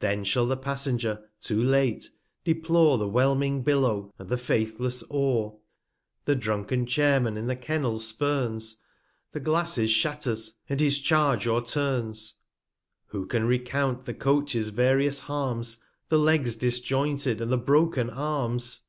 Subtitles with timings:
[0.00, 2.10] Then shall the Passenger, too late,
[2.44, 5.60] deplore 395 The whelming Billow, and the faithless Oar;
[6.26, 8.82] The drunken Chairman in the Kennel spurns,
[9.30, 12.34] The Glasses shatters, and his Charge o'erturns.
[13.06, 15.78] Who can recount the Coach's various Harms;
[16.10, 18.82] The Legs disjointed, and the broken Arms